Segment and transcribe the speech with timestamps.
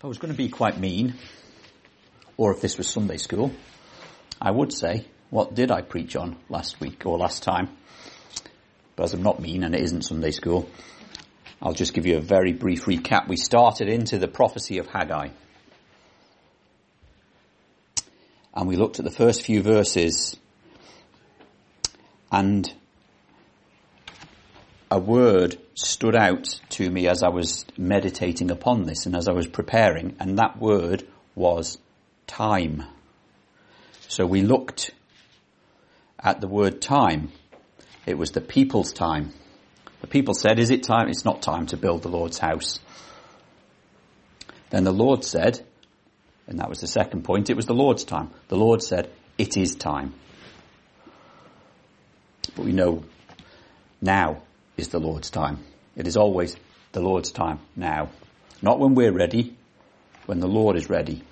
[0.00, 1.12] If I was going to be quite mean,
[2.38, 3.52] or if this was Sunday school,
[4.40, 7.68] I would say, what did I preach on last week or last time?
[8.96, 10.70] But as I'm not mean and it isn't Sunday school,
[11.60, 13.28] I'll just give you a very brief recap.
[13.28, 15.28] We started into the prophecy of Haggai.
[18.54, 20.34] And we looked at the first few verses
[22.32, 22.72] and
[24.90, 29.32] a word stood out to me as I was meditating upon this and as I
[29.32, 31.78] was preparing, and that word was
[32.26, 32.84] time.
[34.08, 34.90] So we looked
[36.18, 37.30] at the word time.
[38.04, 39.32] It was the people's time.
[40.00, 41.08] The people said, is it time?
[41.08, 42.80] It's not time to build the Lord's house.
[44.70, 45.64] Then the Lord said,
[46.48, 48.30] and that was the second point, it was the Lord's time.
[48.48, 50.14] The Lord said, it is time.
[52.56, 53.04] But we know
[54.00, 54.42] now
[54.80, 55.58] is the Lord's time.
[55.94, 56.56] It is always
[56.92, 58.10] the Lord's time now.
[58.62, 59.56] Not when we're ready,
[60.26, 61.22] when the Lord is ready.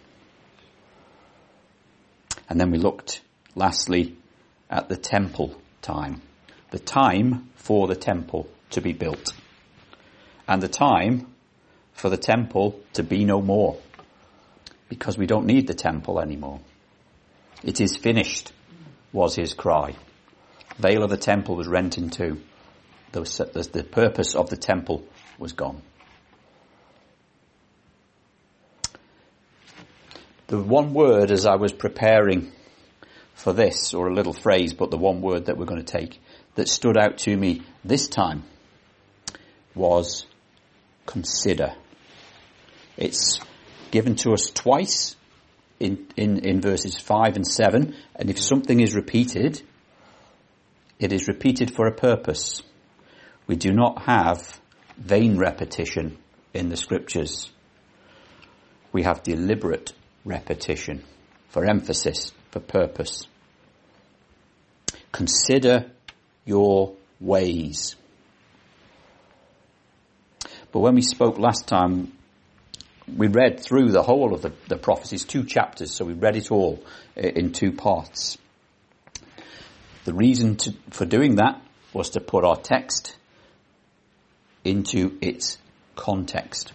[2.48, 3.22] And then we looked
[3.54, 4.16] lastly
[4.70, 6.22] at the temple time.
[6.70, 9.32] The time for the temple to be built.
[10.46, 11.26] And the time
[11.92, 13.78] for the temple to be no more.
[14.88, 16.60] Because we don't need the temple anymore.
[17.62, 18.52] It is finished,
[19.12, 19.96] was his cry.
[20.78, 22.40] Veil of the temple was rent in two.
[23.12, 25.04] The, the, purpose of the temple
[25.38, 25.82] was gone.
[30.48, 32.52] The one word as I was preparing
[33.34, 36.20] for this, or a little phrase, but the one word that we're going to take,
[36.54, 38.42] that stood out to me this time
[39.74, 40.26] was
[41.06, 41.74] consider.
[42.96, 43.40] It's
[43.90, 45.16] given to us twice
[45.78, 49.62] in, in, in verses 5 and 7, and if something is repeated,
[50.98, 52.62] it is repeated for a purpose.
[53.48, 54.60] We do not have
[54.98, 56.18] vain repetition
[56.52, 57.50] in the scriptures.
[58.92, 61.02] We have deliberate repetition
[61.48, 63.26] for emphasis, for purpose.
[65.12, 65.90] Consider
[66.44, 67.96] your ways.
[70.70, 72.12] But when we spoke last time,
[73.16, 76.50] we read through the whole of the, the prophecies, two chapters, so we read it
[76.50, 76.82] all
[77.16, 78.36] in two parts.
[80.04, 81.62] The reason to, for doing that
[81.94, 83.17] was to put our text
[84.64, 85.58] into its
[85.96, 86.72] context.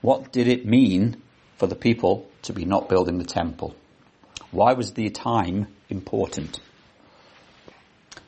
[0.00, 1.22] What did it mean
[1.56, 3.74] for the people to be not building the temple?
[4.50, 6.60] Why was the time important?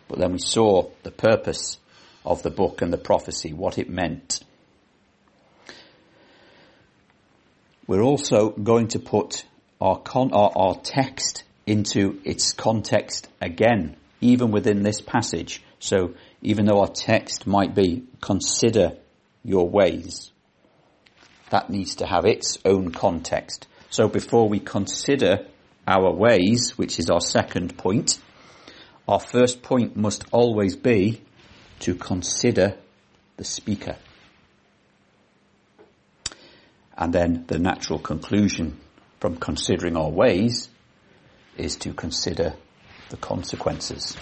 [0.09, 1.78] But then we saw the purpose
[2.25, 4.41] of the book and the prophecy, what it meant.
[7.87, 9.44] We're also going to put
[9.81, 15.62] our, con- our, our text into its context again, even within this passage.
[15.78, 18.97] So even though our text might be consider
[19.45, 20.33] your ways,
[21.51, 23.67] that needs to have its own context.
[23.91, 25.47] So before we consider
[25.87, 28.19] our ways, which is our second point,
[29.09, 31.23] our first point must always be
[31.81, 32.77] to consider
[33.37, 33.97] the speaker.
[36.97, 38.79] And then the natural conclusion
[39.19, 40.69] from considering our ways
[41.56, 42.55] is to consider
[43.09, 44.17] the consequences.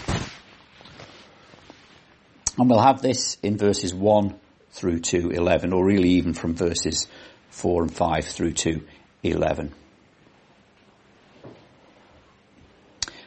[2.59, 4.37] And we'll have this in verses 1
[4.71, 7.07] through to 11, or really even from verses
[7.51, 8.85] 4 and 5 through to
[9.23, 9.73] 11.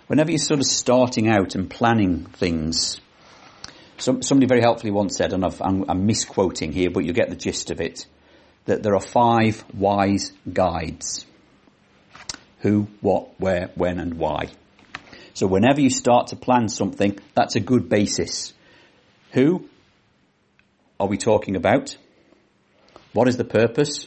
[0.07, 3.01] Whenever you're sort of starting out and planning things,
[3.97, 7.31] some, somebody very helpfully once said, and i am I'm misquoting here, but you get
[7.31, 8.05] the gist of it,
[8.67, 11.25] that there are five wise guides.
[12.59, 14.51] Who, what, where, when and why.
[15.33, 18.53] So whenever you start to plan something, that's a good basis.
[19.33, 19.69] Who
[21.01, 21.97] are we talking about?
[23.13, 24.07] What is the purpose?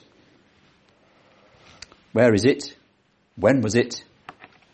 [2.13, 2.75] Where is it?
[3.36, 4.03] When was it?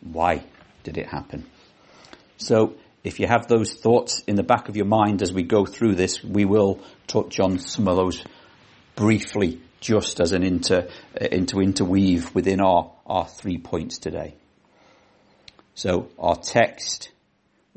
[0.01, 0.43] Why
[0.83, 1.49] did it happen?
[2.37, 5.65] So if you have those thoughts in the back of your mind as we go
[5.65, 8.23] through this, we will touch on some of those
[8.95, 10.87] briefly just as an inter,
[11.19, 14.35] uh, interweave within our, our three points today.
[15.73, 17.09] So our text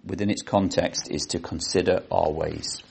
[0.06, 2.82] within its context is to consider our ways.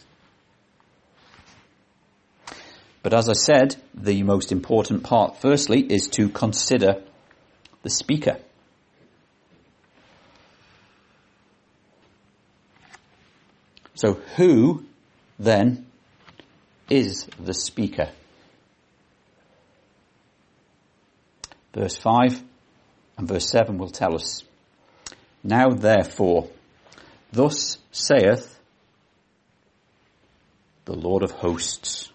[3.03, 7.03] But as I said, the most important part firstly is to consider
[7.81, 8.37] the speaker.
[13.95, 14.85] So who
[15.37, 15.85] then
[16.89, 18.09] is the speaker?
[21.73, 22.41] Verse 5
[23.17, 24.43] and verse 7 will tell us.
[25.43, 26.49] Now therefore,
[27.33, 28.59] thus saith
[30.85, 32.11] the Lord of hosts,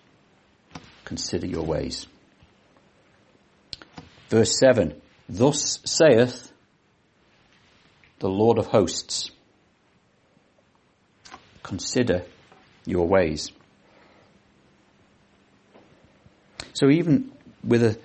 [1.04, 2.06] consider your ways.
[4.28, 6.52] Verse 7, Thus saith
[8.20, 9.30] the Lord of hosts,
[11.64, 12.24] consider
[12.84, 13.50] your ways.
[16.74, 17.32] So even
[17.64, 17.98] with a,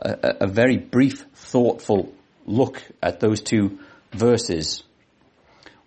[0.00, 2.12] a, a very brief, thoughtful
[2.44, 3.78] look at those two
[4.12, 4.82] verses,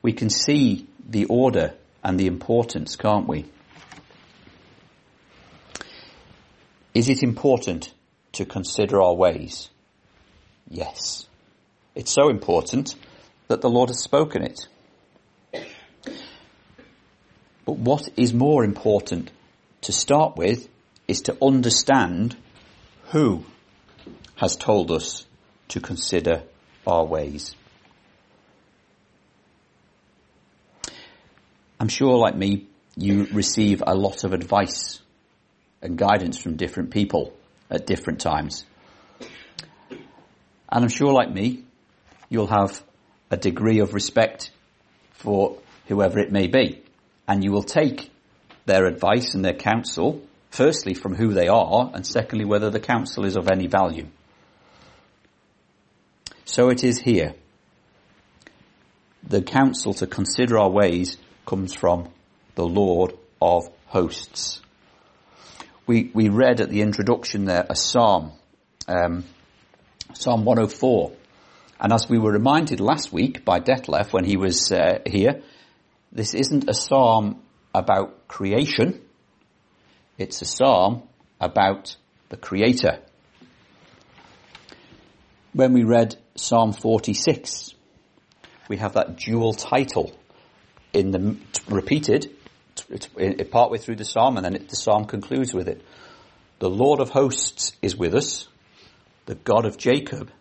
[0.03, 1.73] we can see the order
[2.03, 3.45] and the importance, can't we?
[6.93, 7.91] Is it important
[8.33, 9.69] to consider our ways?
[10.69, 11.25] Yes.
[11.95, 12.95] It's so important
[13.47, 14.67] that the Lord has spoken it.
[17.65, 19.31] But what is more important
[19.81, 20.67] to start with
[21.07, 22.35] is to understand
[23.05, 23.45] who
[24.35, 25.25] has told us
[25.69, 26.43] to consider
[26.85, 27.55] our ways.
[31.83, 35.01] I'm sure, like me, you receive a lot of advice
[35.81, 37.33] and guidance from different people
[37.69, 38.63] at different times.
[39.19, 41.65] And I'm sure, like me,
[42.29, 42.81] you'll have
[43.29, 44.51] a degree of respect
[45.11, 45.57] for
[45.89, 46.81] whoever it may be.
[47.27, 48.09] And you will take
[48.65, 53.25] their advice and their counsel, firstly from who they are, and secondly whether the counsel
[53.25, 54.07] is of any value.
[56.45, 57.35] So it is here.
[59.21, 62.09] The counsel to consider our ways comes from
[62.55, 64.61] the Lord of hosts.
[65.85, 68.31] We, we read at the introduction there a psalm,
[68.87, 69.25] um,
[70.13, 71.11] Psalm 104.
[71.79, 75.41] And as we were reminded last week by Detlef when he was uh, here,
[76.11, 77.41] this isn't a psalm
[77.73, 79.01] about creation.
[80.17, 81.03] It's a psalm
[81.41, 81.97] about
[82.29, 82.99] the creator.
[85.51, 87.73] When we read Psalm 46,
[88.69, 90.15] we have that dual title
[90.93, 91.35] in the
[91.67, 92.31] repeated
[93.51, 95.81] partway through the psalm, and then it, the psalm concludes with it.
[96.59, 98.47] The Lord of hosts is with us.
[99.25, 100.31] The God of Jacob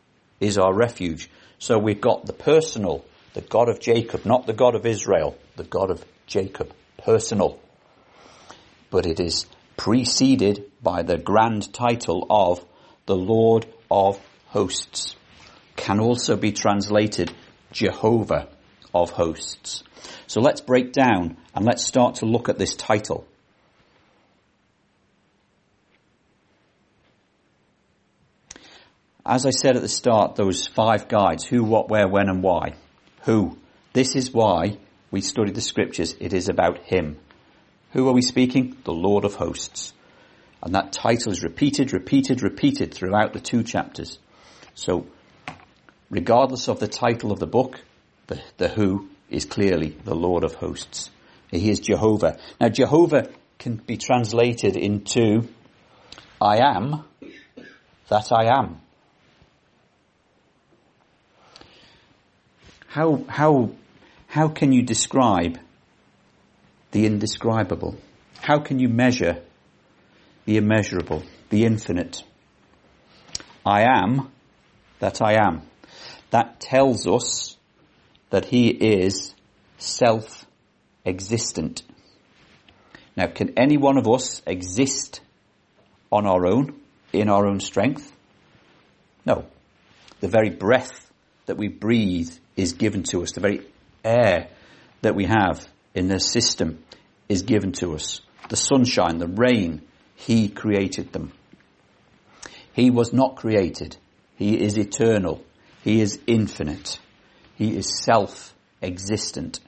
[0.41, 1.31] is our refuge.
[1.59, 3.05] So we've got the personal,
[3.35, 7.59] the God of Jacob, not the God of Israel, the God of Jacob, personal.
[8.91, 9.47] But it is
[9.77, 12.65] preceded by the grand title of
[13.07, 15.17] the Lord of hosts.
[15.77, 17.33] Can also be translated
[17.73, 18.49] Jehovah
[18.95, 19.83] of hosts.
[20.27, 23.27] So let's break down and let's start to look at this title.
[29.25, 32.75] As I said at the start, those five guides, who, what, where, when and why.
[33.23, 33.57] Who.
[33.93, 34.79] This is why
[35.13, 36.17] we study the scriptures.
[36.19, 37.19] It is about Him.
[37.93, 38.77] Who are we speaking?
[38.85, 39.93] The Lord of hosts.
[40.63, 44.19] And that title is repeated, repeated, repeated throughout the two chapters.
[44.75, 45.07] So,
[46.11, 47.81] regardless of the title of the book,
[48.27, 51.11] the, the who is clearly the Lord of hosts.
[51.51, 52.39] He is Jehovah.
[52.61, 53.29] Now Jehovah
[53.59, 55.49] can be translated into
[56.41, 57.05] I am
[58.09, 58.81] that I am.
[62.89, 63.71] How, how,
[64.27, 65.59] how can you describe
[66.91, 67.97] the indescribable?
[68.41, 69.41] How can you measure
[70.45, 72.23] the immeasurable, the infinite?
[73.65, 74.31] I am
[74.99, 75.63] that I am.
[76.31, 77.57] That tells us
[78.33, 79.35] that he is
[79.77, 81.83] self-existent.
[83.15, 85.21] Now, can any one of us exist
[86.11, 86.81] on our own,
[87.13, 88.11] in our own strength?
[89.27, 89.45] No.
[90.21, 91.13] The very breath
[91.45, 93.33] that we breathe is given to us.
[93.33, 93.67] The very
[94.03, 94.49] air
[95.03, 96.83] that we have in the system
[97.29, 98.23] is given to us.
[98.49, 99.83] The sunshine, the rain,
[100.15, 101.33] He created them.
[102.73, 103.99] He was not created.
[104.37, 105.45] He is eternal.
[105.85, 106.99] He is infinite.
[107.63, 109.61] He is self-existent.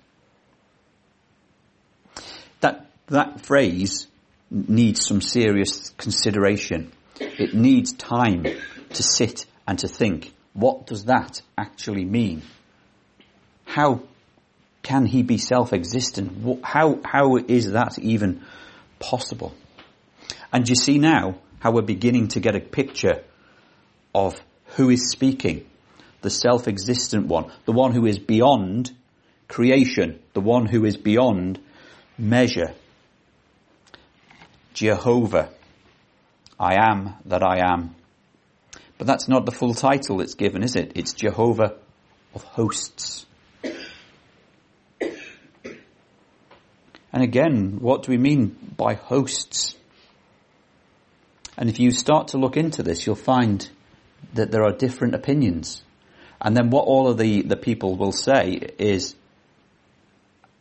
[2.60, 4.08] That, that phrase
[4.50, 6.90] needs some serious consideration.
[7.20, 8.46] It needs time
[8.94, 10.32] to sit and to think.
[10.54, 12.42] What does that actually mean?
[13.64, 14.00] How
[14.82, 16.64] can he be self-existent?
[16.64, 18.42] How, how is that even
[18.98, 19.54] possible?
[20.52, 23.22] And you see now how we're beginning to get a picture
[24.12, 24.34] of
[24.74, 25.66] who is speaking
[26.24, 28.90] the self-existent one, the one who is beyond
[29.46, 31.60] creation, the one who is beyond
[32.16, 32.72] measure.
[34.72, 35.50] Jehovah,
[36.58, 37.94] I am that I am.
[38.96, 40.92] But that's not the full title it's given, is it?
[40.94, 41.76] It's Jehovah
[42.34, 43.26] of hosts.
[47.12, 49.76] And again, what do we mean by hosts?
[51.58, 53.68] And if you start to look into this, you'll find
[54.32, 55.83] that there are different opinions.
[56.44, 59.16] And then what all of the, the people will say is,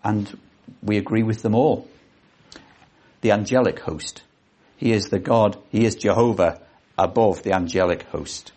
[0.01, 0.39] and
[0.81, 1.89] we agree with them all.
[3.19, 4.23] The angelic host.
[4.77, 6.61] He is the God, he is Jehovah
[6.97, 8.53] above the angelic host.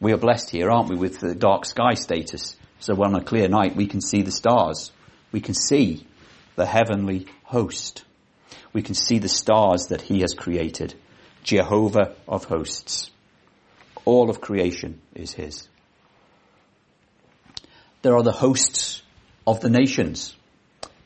[0.00, 2.56] We are blessed here, aren't we, with the dark sky status.
[2.80, 4.90] So on a clear night we can see the stars.
[5.30, 6.06] We can see
[6.56, 8.04] the heavenly host.
[8.72, 10.94] We can see the stars that he has created.
[11.44, 13.10] Jehovah of hosts.
[14.04, 15.68] All of creation is his.
[18.02, 19.02] There are the hosts
[19.46, 20.36] of the nations,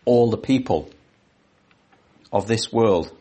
[0.04, 0.90] all the people
[2.32, 3.12] of this world.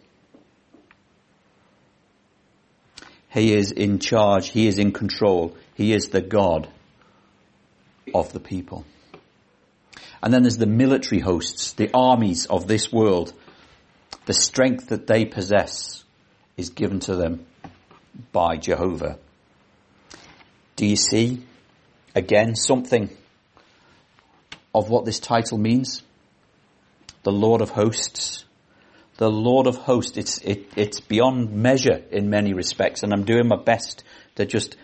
[3.30, 4.50] He is in charge.
[4.50, 5.56] He is in control.
[5.76, 6.68] He is the God
[8.14, 8.84] of the people.
[10.24, 13.34] And then there's the military hosts, the armies of this world.
[14.26, 16.04] The strength that they possess
[16.58, 17.46] is given to them
[18.32, 19.20] by Jehovah.
[20.78, 21.46] Do you see
[22.16, 23.10] again something
[24.74, 26.02] of what this title means?
[27.24, 28.46] The Lord of hosts
[29.18, 30.18] the Lord of hosts.
[30.18, 34.04] It's, it, it's beyond measure in many respects, and I'm doing my best
[34.36, 34.78] to just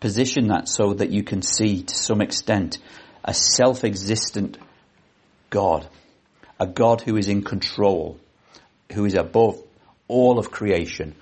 [0.00, 2.78] position that so that you can see to some extent
[3.24, 4.58] a self-existent
[5.50, 5.88] God,
[6.58, 8.18] a God who is in control,
[8.92, 9.62] who is above
[10.08, 11.14] all of creation,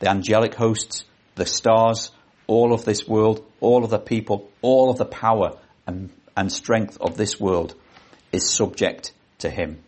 [0.00, 1.04] the angelic hosts,
[1.34, 2.12] the stars,
[2.50, 6.98] all of this world, all of the people, all of the power and, and strength
[7.00, 7.76] of this world
[8.32, 9.78] is subject to him.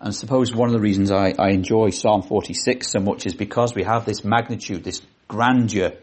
[0.00, 3.74] And suppose one of the reasons I, I enjoy Psalm 46 so much is because
[3.74, 5.94] we have this magnitude, this grandeur,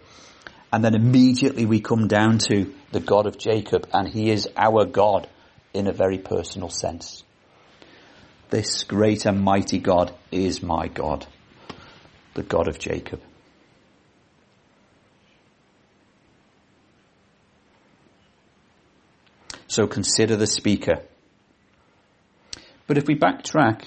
[0.74, 4.84] and then immediately we come down to the God of Jacob, and he is our
[4.84, 5.29] God
[5.74, 7.24] in a very personal sense.
[8.50, 11.25] This great and mighty God is my God,
[12.34, 13.22] the God of Jacob.
[19.74, 21.01] So consider the speaker.
[22.86, 23.86] But if we backtrack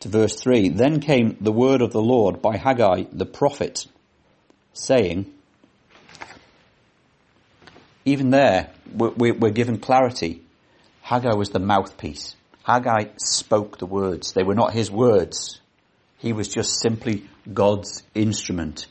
[0.00, 3.86] to verse 3, then came the word of the Lord by Haggai the prophet,
[4.72, 5.32] saying,
[8.04, 10.42] even there, we're given clarity.
[11.00, 12.34] Haggai was the mouthpiece.
[12.64, 14.32] Haggai spoke the words.
[14.32, 15.60] They were not his words.
[16.18, 18.88] He was just simply God's instrument.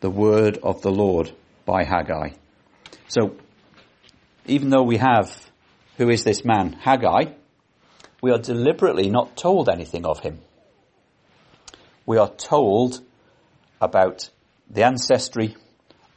[0.00, 1.32] The word of the Lord
[1.64, 2.30] by Haggai.
[3.08, 3.36] So,
[4.46, 5.50] even though we have,
[5.96, 7.32] who is this man, Haggai,
[8.22, 10.40] we are deliberately not told anything of him.
[12.06, 13.00] We are told
[13.80, 14.28] about
[14.68, 15.56] the ancestry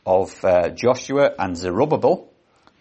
[0.05, 2.29] of uh, Joshua and Zerubbabel,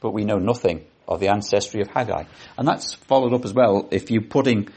[0.01, 2.25] but we know nothing of the ancestry of Haggai.
[2.59, 4.69] And that's followed up as well if you're putting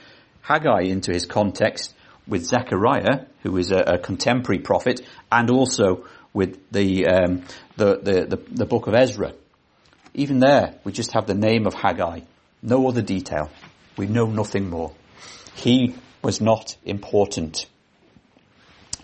[0.41, 1.94] Haggai into his context
[2.27, 5.01] with Zechariah, who is a, a contemporary prophet,
[5.31, 7.43] and also with the, um,
[7.77, 9.33] the, the, the, the book of Ezra.
[10.13, 12.21] Even there, we just have the name of Haggai.
[12.61, 13.49] No other detail.
[13.97, 14.91] We know nothing more.
[15.55, 17.67] He was not important.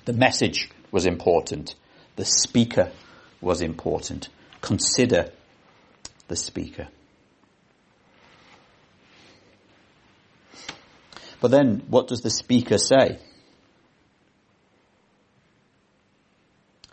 [0.05, 1.75] The message was important.
[2.15, 2.91] The speaker
[3.39, 4.29] was important.
[4.61, 5.31] Consider
[6.27, 6.87] the speaker.
[11.41, 13.17] But then, what does the speaker say?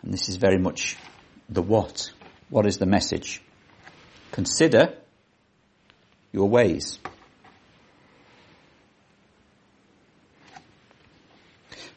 [0.01, 0.97] And this is very much
[1.47, 2.11] the what.
[2.49, 3.43] What is the message?
[4.31, 4.95] Consider
[6.31, 6.97] your ways.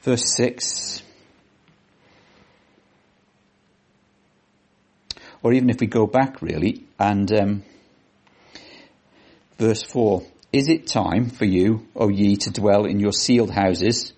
[0.03, 1.03] Verse 6.
[5.43, 7.63] Or even if we go back really, and um,
[9.59, 10.23] verse 4.
[10.53, 14.13] Is it time for you, O ye, to dwell in your cieled houses,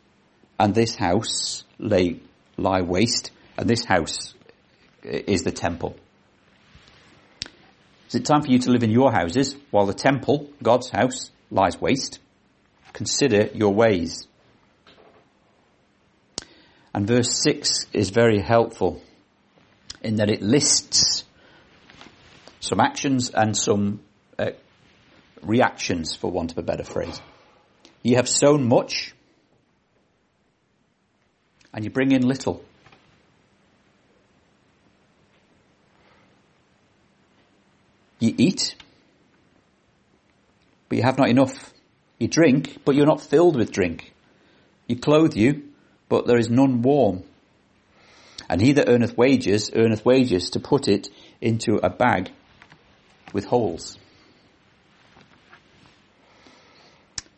[0.58, 2.20] and this house lay,
[2.56, 3.30] lie waste?
[3.56, 4.34] And this house
[5.04, 5.96] is the temple.
[8.08, 11.30] Is it time for you to live in your houses while the temple, God's house,
[11.52, 12.18] lies waste?
[12.92, 14.26] Consider your ways.
[16.92, 19.00] And verse 6 is very helpful
[20.02, 21.24] in that it lists
[22.60, 24.00] some actions and some
[25.46, 27.20] reactions, for want of a better phrase.
[28.02, 29.14] You have sown much
[31.72, 32.64] and you bring in little.
[38.20, 38.76] You eat,
[40.88, 41.72] but you have not enough.
[42.18, 44.14] You drink, but you're not filled with drink.
[44.86, 45.64] You clothe you,
[46.08, 47.24] but there is none warm.
[48.48, 51.08] And he that earneth wages, earneth wages to put it
[51.40, 52.30] into a bag
[53.32, 53.98] with holes.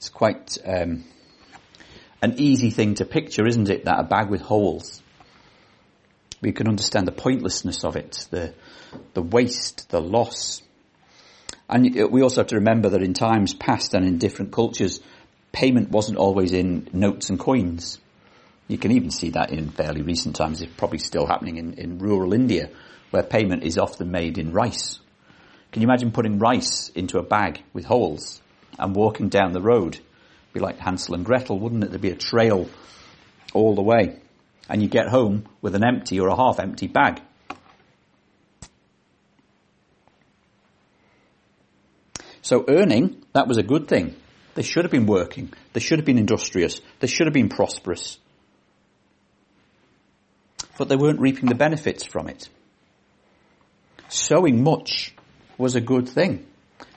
[0.06, 1.02] It's quite um,
[2.22, 3.86] an easy thing to picture, isn't it?
[3.86, 5.02] That a bag with holes.
[6.40, 8.54] We can understand the pointlessness of it, the
[9.14, 10.62] the waste, the loss,
[11.68, 15.00] And we also have to remember that in times past and in different cultures,
[15.50, 17.98] payment wasn't always in notes and coins.
[18.68, 20.62] You can even see that in fairly recent times.
[20.62, 22.70] It's probably still happening in, in rural India,
[23.10, 25.00] where payment is often made in rice.
[25.72, 28.40] Can you imagine putting rice into a bag with holes
[28.78, 29.94] and walking down the road?
[29.94, 31.90] It'd be like Hansel and Gretel, wouldn't it?
[31.90, 32.68] There'd be a trail
[33.52, 34.18] all the way.
[34.68, 37.20] And you get home with an empty or a half empty bag.
[42.42, 44.14] So earning, that was a good thing.
[44.54, 45.52] They should have been working.
[45.72, 46.80] They should have been industrious.
[47.00, 48.18] They should have been prosperous.
[50.78, 52.48] But they weren't reaping the benefits from it.
[54.08, 55.14] Sowing much
[55.58, 56.46] was a good thing.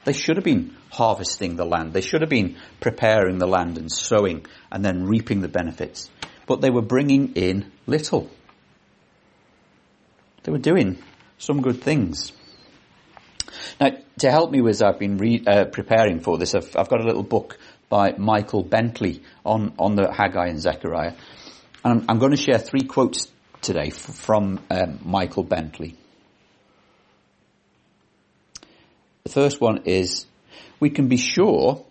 [0.06, 1.94] They should have been harvesting the land.
[1.94, 6.10] They should have been preparing the land and sowing and then reaping the benefits.
[6.48, 8.30] But they were bringing in little.
[10.44, 10.98] They were doing
[11.38, 12.32] some good things.
[13.80, 17.02] Now, to help me as I've been re- uh, preparing for this, I've, I've, got
[17.02, 17.58] a little book
[17.90, 21.14] by Michael Bentley on, on the Haggai and Zechariah.
[21.84, 25.96] And I'm, I'm going to share three quotes today f- from um, Michael Bentley.
[29.30, 30.26] The first one is,
[30.80, 31.86] we can be sure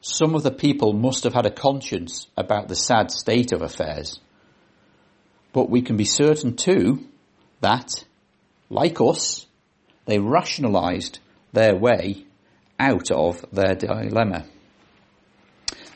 [0.00, 4.18] some of the people must have had a conscience about the sad state of affairs.
[5.52, 7.06] But we can be certain too
[7.60, 8.06] that,
[8.70, 9.44] like us,
[10.06, 11.18] they rationalized
[11.52, 12.24] their way
[12.80, 14.46] out of their dilemma.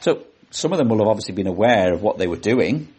[0.01, 2.93] So some of them will have obviously been aware of what they were doing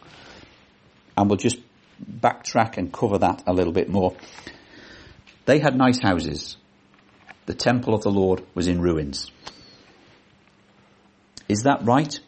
[1.15, 1.60] and we'll just
[2.03, 4.15] backtrack and cover that a little bit more.
[5.46, 6.57] They had nice houses.
[7.48, 9.32] The temple of the Lord was in ruins.
[11.48, 12.20] Is that right?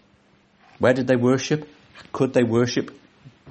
[0.80, 1.68] Where did they worship?
[2.14, 2.98] Could they worship?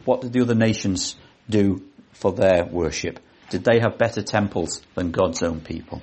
[0.06, 1.14] What did the other nations
[1.48, 3.20] do for their worship?
[3.50, 6.00] Did they have better temples than God's own people?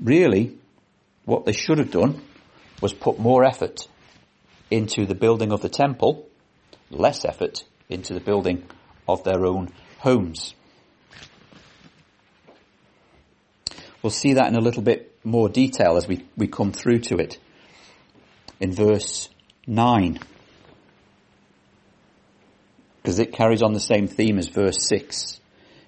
[0.00, 0.56] Really,
[1.26, 2.22] what they should have done
[2.80, 3.88] was put more effort
[4.70, 6.26] into the building of the temple,
[6.90, 8.64] less effort into the building
[9.08, 10.54] of their own homes.
[14.02, 17.16] We'll see that in a little bit more detail as we, we come through to
[17.16, 17.38] it.
[18.60, 19.28] In verse
[19.66, 20.18] 9.
[23.02, 25.40] Because it carries on the same theme as verse 6.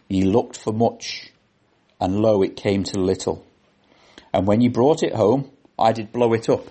[0.09, 1.31] Ye looked for much,
[2.01, 3.45] and lo, it came to little.
[4.33, 6.67] And when ye brought it home, I did blow it up.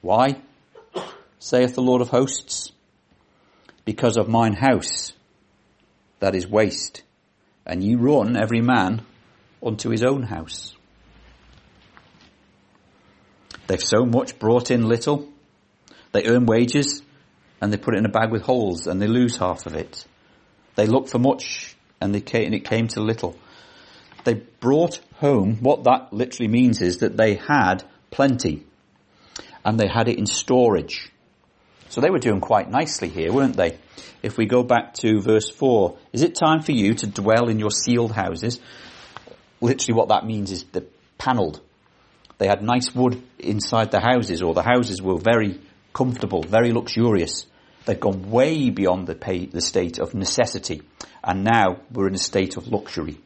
[0.00, 0.36] Why?
[1.38, 2.72] saith the Lord of hosts.
[3.84, 5.12] Because of mine house
[6.20, 7.02] that is waste,
[7.66, 9.02] and ye run every man
[9.62, 10.74] unto his own house.
[13.66, 15.28] They've so much brought in little,
[16.12, 17.02] they earn wages
[17.60, 20.04] and they put it in a bag with holes and they lose half of it.
[20.76, 23.36] They look for much and, they came, and it came to little.
[24.24, 28.64] They brought home, what that literally means is that they had plenty
[29.64, 31.10] and they had it in storage.
[31.94, 33.78] So they were doing quite nicely here, weren't they?
[34.20, 37.60] If we go back to verse 4, is it time for you to dwell in
[37.60, 38.58] your cieled houses?
[39.60, 40.84] Literally what that means is the
[41.18, 41.60] panelled.
[42.38, 45.60] They had nice wood inside the houses or the houses were very
[45.92, 47.46] comfortable, very luxurious.
[47.86, 50.82] They've gone way beyond the, pay, the state of necessity,
[51.22, 53.20] and now we're in a state of luxury.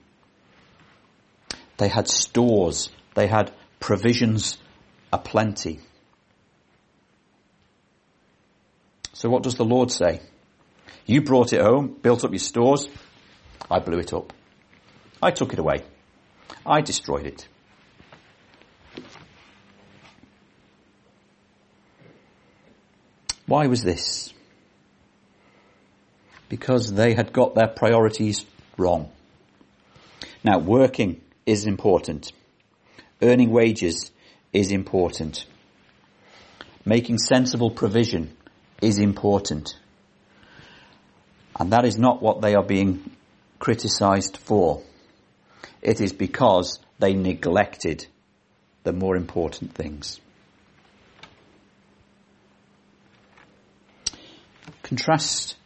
[1.79, 3.51] They had stores, they had
[3.81, 4.59] provisions
[5.11, 5.81] aplenty.
[9.19, 10.21] So what does the Lord say?
[11.05, 12.89] You brought it home, built up your stores,
[13.69, 14.33] I blew it up.
[15.21, 15.83] I took it away.
[16.65, 17.49] I destroyed it.
[23.47, 24.33] Why was this?
[26.49, 29.11] Because they had got their priorities wrong.
[30.45, 32.31] Now, working is important.
[33.21, 34.13] Earning wages
[34.53, 35.45] is important.
[36.85, 38.37] Making sensible provision
[38.81, 39.77] is important.
[41.59, 43.11] And that is not what they are being
[43.59, 44.83] criticized for.
[45.83, 48.07] It is because they neglected
[48.85, 50.21] the more important things.
[54.83, 55.57] Contrast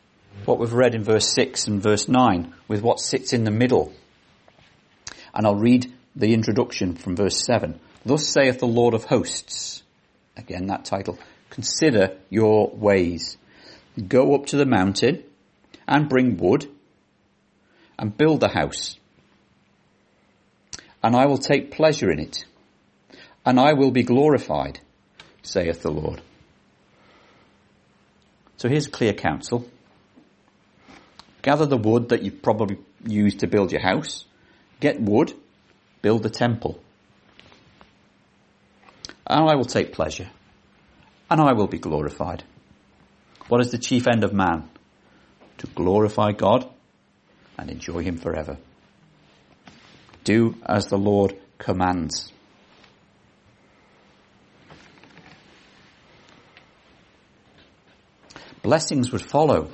[0.44, 3.92] what we've read in verse 6 and verse 9 with what sits in the middle.
[5.35, 7.79] And I'll read the introduction from verse 7.
[8.05, 9.83] Thus saith the Lord of hosts.
[10.37, 11.18] Again, that title.
[11.52, 13.36] Consider your ways.
[14.08, 15.22] Go up to the mountain
[15.86, 16.66] and bring wood
[17.98, 18.96] and build the house.
[21.02, 22.46] And I will take pleasure in it.
[23.44, 24.80] And I will be glorified,
[25.42, 26.22] saith the Lord.
[28.56, 29.68] So here's clear counsel.
[31.42, 34.24] Gather the wood that you've probably used to build your house.
[34.80, 35.34] Get wood,
[36.00, 36.80] build the temple.
[39.26, 40.30] And I will take pleasure.
[41.32, 42.44] And I will be glorified.
[43.48, 44.68] What is the chief end of man?
[45.58, 46.68] To glorify God
[47.56, 48.58] and enjoy Him forever.
[50.24, 52.30] Do as the Lord commands.
[58.60, 59.70] Blessings would follow.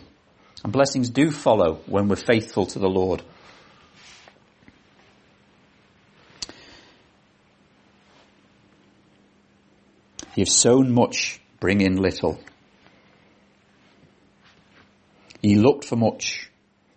[0.62, 3.24] And blessings do follow when we're faithful to the Lord.
[10.36, 12.38] You've sown much, bring in little.
[15.40, 16.50] Ye looked for much,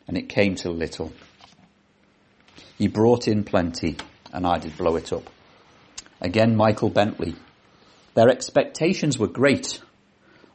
[0.07, 1.11] and it came to little.
[2.77, 3.97] Ye brought in plenty,
[4.33, 5.29] and I did blow it up.
[6.19, 7.35] Again, Michael Bentley.
[8.13, 9.79] Their expectations were great,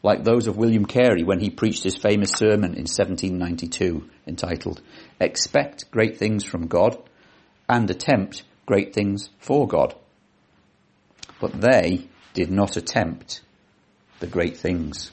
[0.02, 4.82] like those of William Carey when he preached his famous sermon in 1792 entitled,
[5.20, 6.96] Expect Great Things from God
[7.68, 9.94] and Attempt Great Things for God.
[11.40, 13.40] But they did not attempt
[14.20, 15.10] the great things.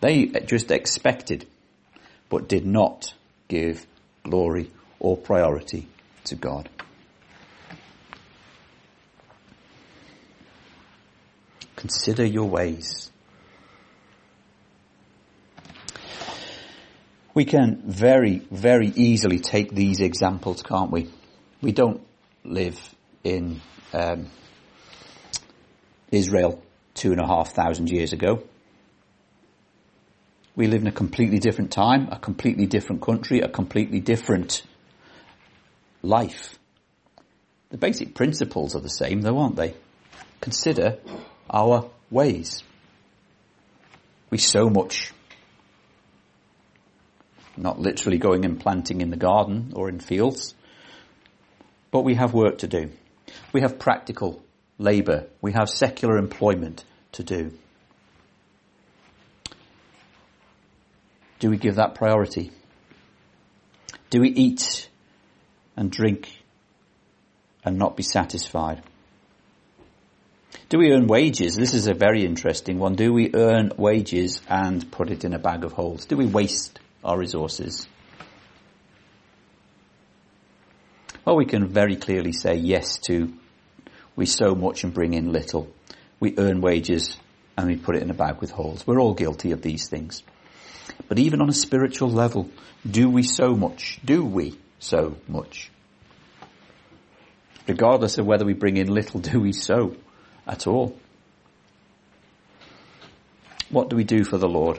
[0.00, 1.46] They just expected,
[2.28, 3.14] but did not
[3.48, 3.86] give
[4.22, 5.88] glory or priority
[6.24, 6.68] to God.
[11.76, 13.10] Consider your ways.
[17.34, 21.10] We can very, very easily take these examples, can't we?
[21.60, 22.00] We don't
[22.44, 22.78] live
[23.24, 23.60] in
[23.92, 24.28] um,
[26.14, 26.62] Israel
[26.94, 28.42] two and a half thousand years ago.
[30.56, 34.62] We live in a completely different time, a completely different country, a completely different
[36.02, 36.58] life.
[37.70, 39.74] The basic principles are the same though, aren't they?
[40.40, 40.98] Consider
[41.50, 42.62] our ways.
[44.30, 45.12] We sow much.
[47.56, 50.54] Not literally going and planting in the garden or in fields,
[51.90, 52.90] but we have work to do.
[53.52, 54.42] We have practical
[54.78, 55.26] labour.
[55.40, 57.52] We have secular employment to do.
[61.38, 62.50] Do we give that priority?
[64.10, 64.88] Do we eat
[65.76, 66.30] and drink
[67.64, 68.82] and not be satisfied?
[70.68, 71.56] Do we earn wages?
[71.56, 72.94] This is a very interesting one.
[72.94, 76.06] Do we earn wages and put it in a bag of holes?
[76.06, 77.86] Do we waste our resources?
[81.24, 83.34] Well, we can very clearly say yes to
[84.16, 85.68] we sow much and bring in little.
[86.20, 87.16] We earn wages
[87.56, 88.86] and we put it in a bag with holes.
[88.86, 90.22] We're all guilty of these things.
[91.08, 92.50] But even on a spiritual level,
[92.88, 94.00] do we sow much?
[94.04, 95.70] Do we sow much?
[97.66, 99.96] Regardless of whether we bring in little, do we sow
[100.46, 100.98] at all?
[103.70, 104.78] What do we do for the Lord?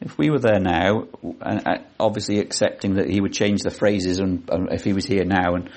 [0.00, 1.08] If we were there now,
[1.42, 5.04] and uh, obviously accepting that he would change the phrases, and, and if he was
[5.04, 5.68] here now and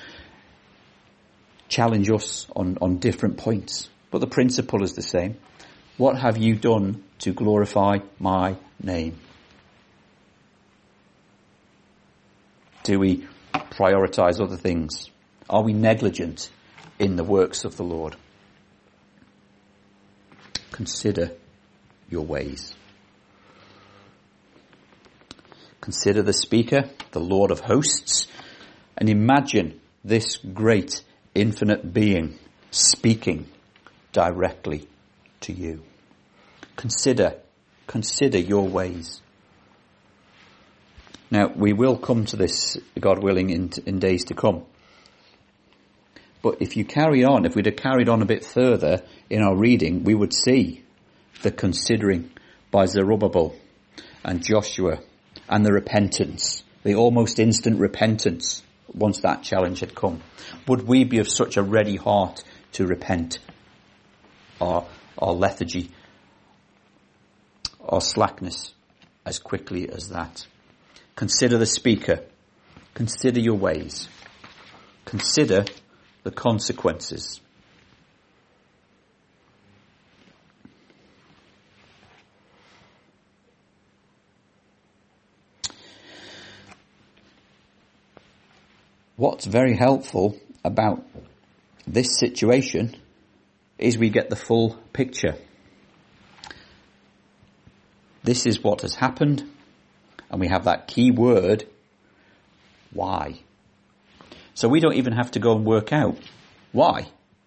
[1.68, 5.36] challenge us on, on different points, but the principle is the same.
[5.98, 9.18] What have you done to glorify my name?
[12.84, 15.10] Do we prioritize other things?
[15.48, 16.50] Are we negligent
[16.98, 18.16] in the works of the Lord?
[20.70, 21.32] Consider
[22.10, 22.74] your ways.
[25.84, 28.26] Consider the speaker, the Lord of hosts,
[28.96, 32.38] and imagine this great infinite being
[32.70, 33.44] speaking
[34.10, 34.88] directly
[35.40, 35.82] to you.
[36.76, 37.34] Consider,
[37.86, 39.20] consider your ways.
[41.30, 44.64] Now, we will come to this, God willing, in, in days to come.
[46.40, 49.54] But if you carry on, if we'd have carried on a bit further in our
[49.54, 50.82] reading, we would see
[51.42, 52.30] the considering
[52.70, 53.54] by Zerubbabel
[54.24, 55.00] and Joshua
[55.48, 60.20] and the repentance, the almost instant repentance once that challenge had come?
[60.68, 63.38] Would we be of such a ready heart to repent
[64.60, 64.86] our,
[65.18, 65.90] our lethargy,
[67.80, 68.72] our slackness
[69.26, 70.46] as quickly as that?
[71.16, 72.20] Consider the speaker.
[72.94, 74.08] Consider your ways.
[75.04, 75.64] Consider
[76.22, 77.40] the consequences.
[89.24, 91.02] What's very helpful about
[91.86, 92.94] this situation
[93.78, 95.36] is we get the full picture.
[98.22, 99.42] This is what has happened,
[100.28, 101.66] and we have that key word,
[102.92, 103.40] why.
[104.52, 106.18] So we don't even have to go and work out
[106.72, 107.06] why,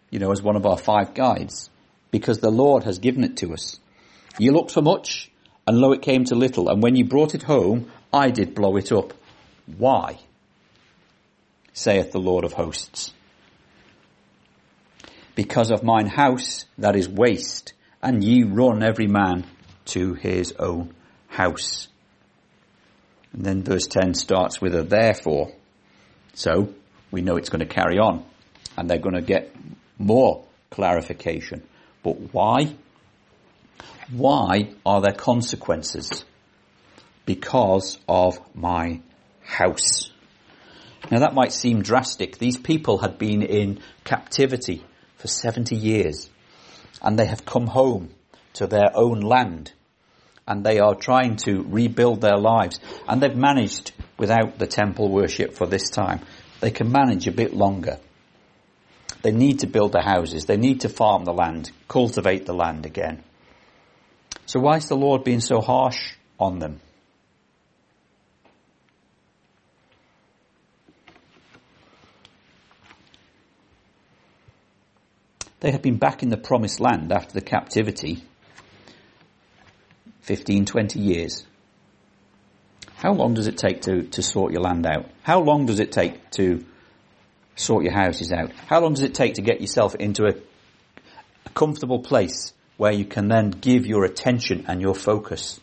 [0.10, 1.70] you know, as one of our five guides,
[2.10, 3.80] because the Lord has given it to us.
[4.40, 5.30] You looked for much,
[5.68, 8.78] and lo, it came to little, and when you brought it home, I did blow
[8.78, 9.13] it up.
[9.78, 10.18] Why?
[11.78, 13.13] Saith the Lord of hosts.
[15.36, 19.46] Because of mine house that is waste, and ye run every man
[19.86, 20.96] to his own
[21.28, 21.88] house.
[23.32, 25.52] And then verse 10 starts with a therefore.
[26.34, 26.74] So
[27.12, 28.26] we know it's going to carry on
[28.76, 29.56] and they're going to get
[30.00, 31.62] more clarification.
[32.02, 32.76] But why?
[34.10, 36.26] Why are there consequences?
[37.28, 39.02] Because of my
[39.44, 40.10] house.
[41.10, 42.38] Now that might seem drastic.
[42.38, 44.84] These people had been in captivity
[45.15, 46.30] for 70 years
[47.02, 48.10] and they have come home
[48.54, 49.72] to their own land
[50.48, 55.54] and they are trying to rebuild their lives and they've managed without the temple worship
[55.54, 56.22] for this time.
[56.60, 58.00] They can manage a bit longer.
[59.22, 60.46] They need to build the houses.
[60.46, 63.24] They need to farm the land, cultivate the land again.
[64.46, 66.80] So why is the Lord being so harsh on them?
[75.60, 78.24] They had been back in the promised land after the captivity
[80.22, 81.46] 15, 20 years.
[82.96, 85.10] How long does it take to, to sort your land out?
[85.24, 86.65] How long does it take to
[87.56, 88.52] sort your houses out?
[88.67, 90.34] How long does it take to get yourself into a,
[91.46, 95.60] a comfortable place where you can then give your attention and your focus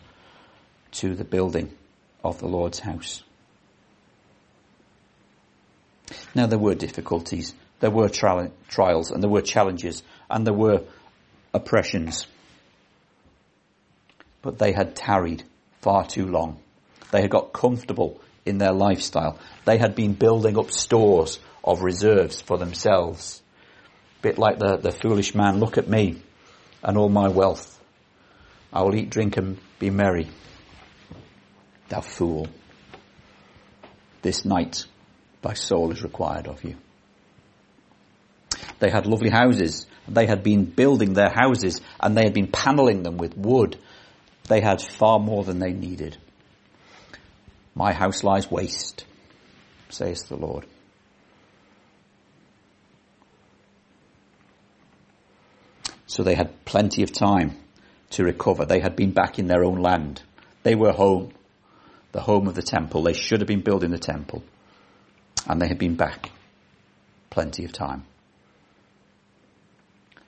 [0.93, 1.75] to the building
[2.23, 3.23] of the Lord's house?
[6.35, 10.85] Now there were difficulties, there were tri- trials and there were challenges and there were
[11.53, 12.27] oppressions.
[14.41, 15.43] But they had tarried
[15.83, 16.61] far too long.
[17.11, 19.39] They had got comfortable in their lifestyle.
[19.67, 23.43] They had been building up stores of reserves for themselves.
[24.21, 26.23] A bit like the, the foolish man, look at me
[26.83, 27.79] and all my wealth.
[28.73, 30.31] I will eat, drink and be merry.
[31.91, 32.49] Thou fool.
[34.23, 34.87] This night
[35.43, 36.77] thy soul is required of you.
[38.85, 39.87] They had lovely houses.
[40.07, 43.79] They had been building their houses and they had been paneling them with wood.
[44.47, 46.19] They had far more than they needed.
[47.75, 49.07] My house lies waste,
[49.89, 50.67] says the Lord.
[56.07, 57.57] So they had plenty of time
[58.11, 58.67] to recover.
[58.67, 60.21] They had been back in their own land.
[60.63, 61.33] They were home,
[62.13, 63.03] the home of the temple.
[63.03, 64.43] They should have been building the temple.
[65.49, 66.31] And they had been back.
[67.31, 68.05] Plenty of time.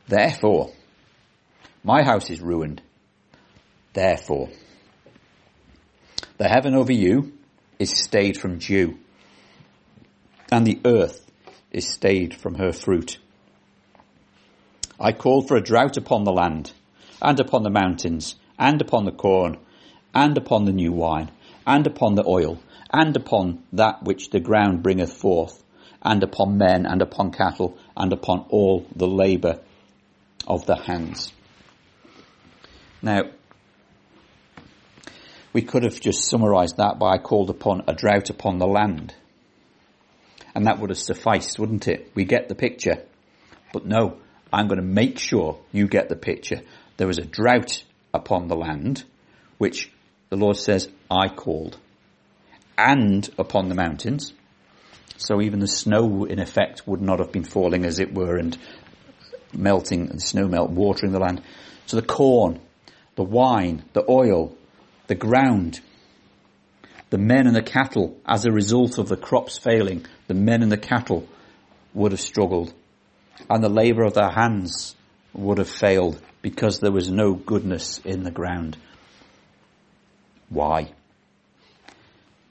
[0.08, 0.70] Therefore,
[1.82, 2.80] my house is ruined.
[3.92, 4.50] Therefore,
[6.38, 7.32] the heaven over you
[7.78, 8.98] is stayed from dew,
[10.52, 11.26] and the earth
[11.72, 13.18] is stayed from her fruit.
[15.00, 16.72] I called for a drought upon the land,
[17.20, 19.58] and upon the mountains, and upon the corn,
[20.14, 21.30] and upon the new wine,
[21.66, 22.60] and upon the oil,
[22.92, 25.64] and upon that which the ground bringeth forth,
[26.02, 29.60] and upon men, and upon cattle, and upon all the labour
[30.46, 31.32] of the hands.
[33.02, 33.22] Now,
[35.52, 39.14] we could have just summarized that by called upon a drought upon the land.
[40.54, 42.10] And that would have sufficed, wouldn't it?
[42.14, 43.04] We get the picture.
[43.72, 44.18] But no,
[44.52, 46.62] I'm going to make sure you get the picture.
[46.96, 49.04] There was a drought upon the land,
[49.58, 49.90] which
[50.30, 51.78] the Lord says, I called,
[52.76, 54.32] and upon the mountains.
[55.18, 58.56] So even the snow, in effect, would not have been falling as it were and
[59.52, 61.42] melting and snow melt, watering the land.
[61.86, 62.60] So the corn,
[63.14, 64.56] the wine, the oil,
[65.06, 65.80] the ground,
[67.10, 70.72] the men and the cattle, as a result of the crops failing, the men and
[70.72, 71.28] the cattle
[71.94, 72.74] would have struggled
[73.48, 74.96] and the labour of their hands
[75.32, 78.76] would have failed because there was no goodness in the ground.
[80.48, 80.92] Why?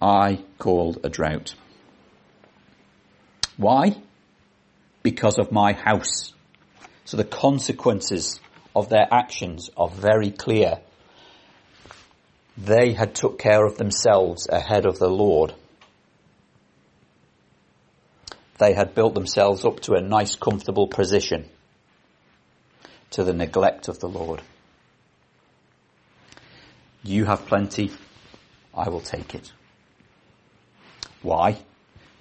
[0.02, 1.56] I called a drought.
[3.58, 3.98] Why?
[5.02, 6.34] Because of my house.
[7.06, 8.40] So the consequences
[8.76, 10.80] of their actions are very clear.
[12.58, 15.54] They had took care of themselves ahead of the Lord
[18.58, 21.50] they had built themselves up to a nice comfortable position
[23.12, 24.42] to the neglect of the Lord.
[27.04, 27.92] You have plenty,
[28.74, 29.52] I will take it.
[31.22, 31.58] Why?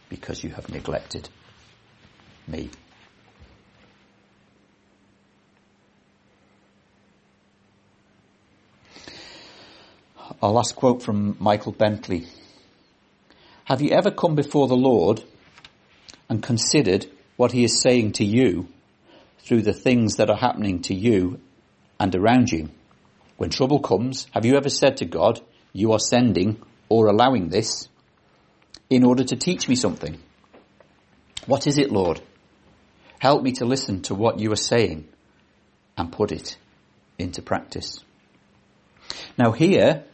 [0.08, 1.28] Because you have neglected
[2.46, 2.70] me.
[10.44, 12.26] Our last quote from Michael Bentley.
[13.64, 15.24] Have you ever come before the Lord
[16.28, 18.68] and considered what he is saying to you
[19.38, 21.40] through the things that are happening to you
[21.98, 22.68] and around you.
[23.38, 25.40] When trouble comes, have you ever said to God,
[25.72, 27.88] you are sending or allowing this
[28.90, 30.18] in order to teach me something?
[31.46, 32.20] What is it, Lord?
[33.18, 35.08] Help me to listen to what you are saying
[35.96, 36.58] and put it
[37.18, 38.04] into practice.
[39.38, 40.04] Now here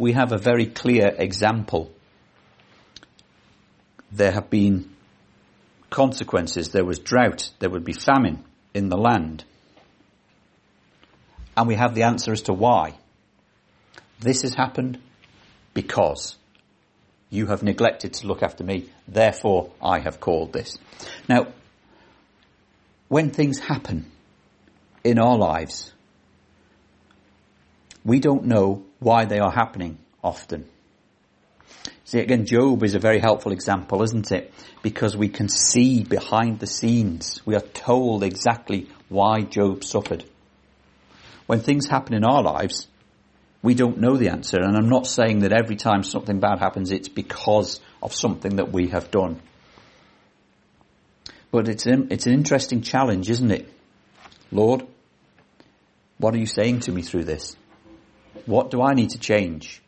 [0.00, 1.92] we have a very clear example.
[4.10, 4.88] There have been
[5.90, 6.70] consequences.
[6.70, 7.50] There was drought.
[7.58, 9.44] There would be famine in the land.
[11.54, 12.94] And we have the answer as to why.
[14.20, 14.98] This has happened
[15.74, 16.34] because
[17.28, 18.88] you have neglected to look after me.
[19.06, 20.78] Therefore, I have called this.
[21.28, 21.48] Now,
[23.08, 24.10] when things happen
[25.04, 25.92] in our lives,
[28.02, 30.66] we don't know why they are happening often.
[32.04, 34.52] See, again, Job is a very helpful example, isn't it?
[34.82, 37.40] Because we can see behind the scenes.
[37.46, 40.24] We are told exactly why Job suffered.
[41.46, 42.88] When things happen in our lives,
[43.62, 44.58] we don't know the answer.
[44.60, 48.72] And I'm not saying that every time something bad happens, it's because of something that
[48.72, 49.40] we have done.
[51.50, 53.68] But it's an, it's an interesting challenge, isn't it?
[54.52, 54.86] Lord,
[56.18, 57.56] what are you saying to me through this?
[58.46, 59.82] What do I need to change?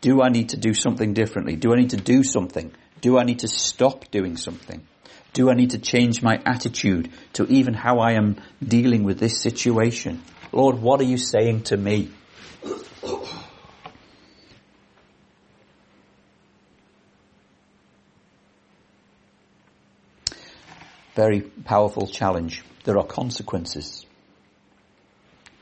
[0.00, 1.56] Do I need to do something differently?
[1.56, 2.72] Do I need to do something?
[3.00, 4.86] Do I need to stop doing something?
[5.32, 9.40] Do I need to change my attitude to even how I am dealing with this
[9.40, 10.22] situation?
[10.52, 12.10] Lord, what are you saying to me?
[21.14, 22.62] Very powerful challenge.
[22.84, 24.04] There are consequences.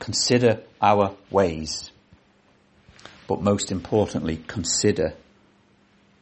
[0.03, 1.89] Consider our ways.
[3.25, 5.13] But most importantly, consider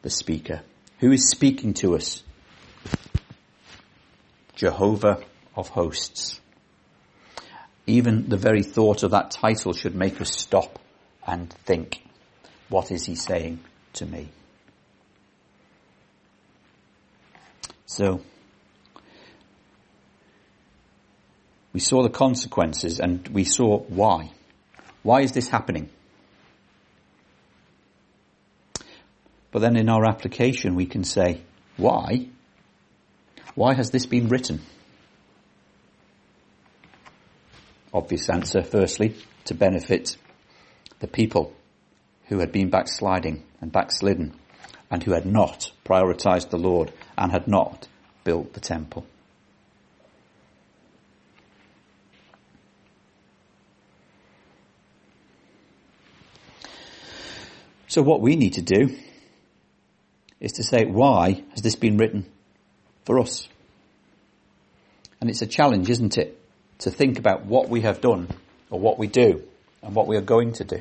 [0.02, 0.62] the speaker.
[1.00, 2.22] Who is speaking to us?
[4.54, 5.24] Jehovah
[5.56, 6.40] of hosts.
[7.84, 10.78] Even the very thought of that title should make us stop
[11.26, 12.04] and think,
[12.68, 13.58] what is he saying
[13.94, 14.28] to me?
[17.86, 18.20] So,
[21.72, 24.30] we saw the consequences and we saw why.
[25.02, 25.88] Why is this happening?
[29.50, 31.42] But then in our application we can say,
[31.76, 32.28] why?
[33.54, 34.60] Why has this been written?
[37.92, 40.16] Obvious answer, firstly, to benefit
[41.00, 41.52] the people
[42.26, 44.34] who had been backsliding and backslidden
[44.90, 47.88] and who had not prioritized the Lord and had not
[48.24, 49.04] built the temple.
[57.92, 58.96] So what we need to do
[60.40, 62.24] is to say, why has this been written
[63.04, 63.46] for us?
[65.20, 66.40] And it's a challenge, isn't it?
[66.78, 68.28] To think about what we have done
[68.70, 69.42] or what we do
[69.82, 70.80] and what we are going to do.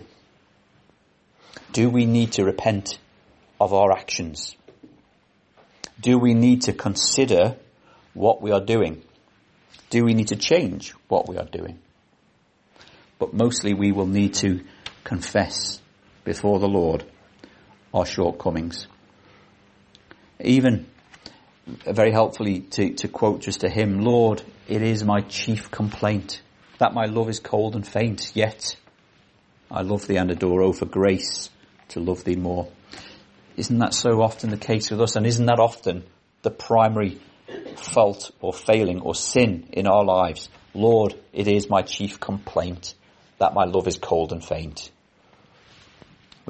[1.74, 2.98] Do we need to repent
[3.60, 4.56] of our actions?
[6.00, 7.58] Do we need to consider
[8.14, 9.04] what we are doing?
[9.90, 11.78] Do we need to change what we are doing?
[13.20, 14.62] But mostly we will need to
[15.04, 15.82] confess
[16.24, 17.04] before the Lord
[17.94, 18.88] our shortcomings.
[20.40, 20.86] Even
[21.86, 26.42] uh, very helpfully to, to quote just a hymn, Lord, it is my chief complaint
[26.80, 28.76] that my love is cold and faint, yet
[29.70, 31.50] I love thee and adore, oh for grace
[31.90, 32.70] to love thee more.
[33.58, 35.16] Isn't that so often the case with us?
[35.16, 36.04] And isn't that often
[36.42, 37.20] the primary
[37.76, 40.50] fault or failing or sin in our lives?
[40.74, 42.96] Lord, it is my chief complaint
[43.38, 44.90] that my love is cold and faint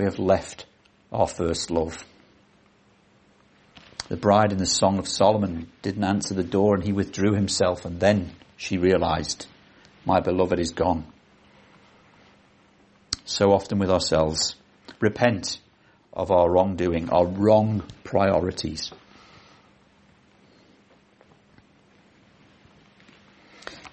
[0.01, 0.65] we have left
[1.11, 2.03] our first love.
[4.09, 7.85] The bride in the Song of Solomon didn't answer the door and he withdrew himself
[7.85, 9.45] and then she realized,
[10.03, 11.05] my beloved is gone.
[13.25, 14.55] So often with ourselves,
[14.99, 15.59] repent
[16.11, 18.91] of our wrongdoing, our wrong priorities.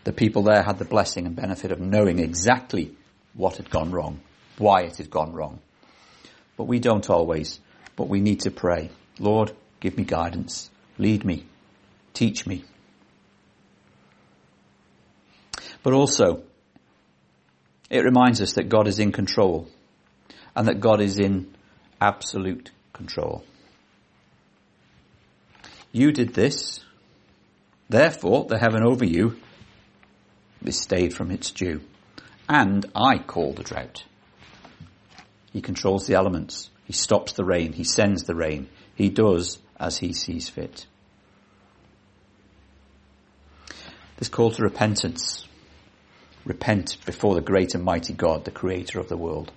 [0.05, 2.97] The people there had the blessing and benefit of knowing exactly
[3.35, 4.20] what had gone wrong,
[4.57, 5.61] why it had gone wrong.
[6.59, 7.61] But we don't always.
[7.96, 8.90] But we need to pray.
[9.18, 10.70] Lord, give me guidance.
[10.98, 11.46] Lead me.
[12.12, 12.64] Teach me.
[15.82, 16.42] But also,
[17.88, 19.68] it reminds us that God is in control
[20.54, 21.54] and that God is in
[22.00, 23.44] absolute control.
[25.92, 26.80] You did this,
[27.88, 29.36] therefore the heaven over you
[30.64, 31.80] is stayed from its due.
[32.48, 34.04] And I call the drought.
[35.53, 36.70] He controls the elements.
[36.84, 37.72] He stops the rain.
[37.72, 38.68] He sends the rain.
[38.94, 40.86] He does as he sees fit.
[44.16, 45.49] This call to repentance
[46.49, 49.53] Repent before the great and mighty God, the creator of the world.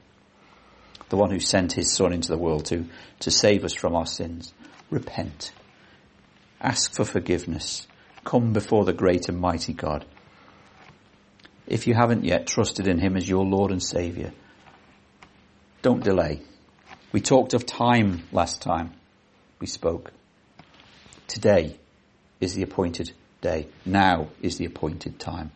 [1.08, 2.86] The one who sent his son into the world to,
[3.22, 4.54] to save us from our sins.
[4.90, 5.54] Repent.
[6.60, 7.88] Ask for forgiveness.
[8.26, 10.06] Come before the great and mighty God.
[11.66, 14.32] If you haven't yet trusted in him as your Lord and Saviour,
[15.82, 16.42] don't delay.
[17.12, 18.94] We talked of time last time
[19.60, 20.12] we spoke.
[21.28, 21.78] Today
[22.40, 23.12] is the appointed
[23.42, 23.68] day.
[23.86, 25.52] Now is the appointed time.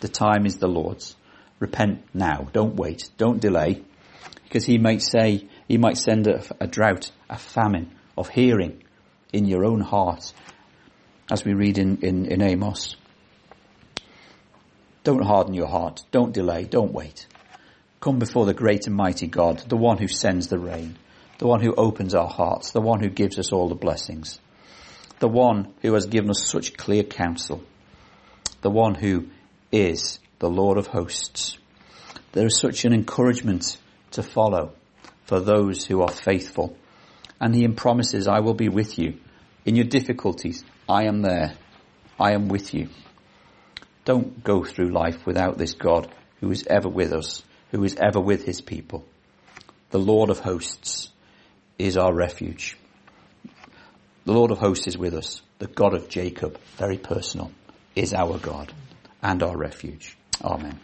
[0.00, 1.16] The time is the Lord's.
[1.58, 2.48] Repent now.
[2.52, 3.10] Don't wait.
[3.18, 3.82] Don't delay.
[4.44, 8.82] Because he might say, he might send a, a drought, a famine of hearing
[9.32, 10.32] in your own heart,
[11.30, 12.96] as we read in, in, in Amos.
[15.04, 16.02] Don't harden your heart.
[16.10, 16.64] Don't delay.
[16.64, 17.26] Don't wait.
[18.00, 20.96] Come before the great and mighty God, the one who sends the rain,
[21.38, 24.38] the one who opens our hearts, the one who gives us all the blessings,
[25.18, 27.62] the one who has given us such clear counsel,
[28.62, 29.28] the one who
[29.72, 31.58] is the Lord of hosts.
[32.32, 33.78] There is such an encouragement
[34.12, 34.72] to follow
[35.24, 36.76] for those who are faithful.
[37.40, 39.18] And he promises, I will be with you.
[39.64, 41.54] In your difficulties, I am there.
[42.18, 42.88] I am with you.
[44.04, 48.20] Don't go through life without this God who is ever with us, who is ever
[48.20, 49.04] with his people.
[49.90, 51.10] The Lord of hosts
[51.78, 52.76] is our refuge.
[54.24, 55.42] The Lord of hosts is with us.
[55.58, 57.50] The God of Jacob, very personal,
[57.94, 58.72] is our God
[59.22, 60.16] and our refuge.
[60.42, 60.78] Amen.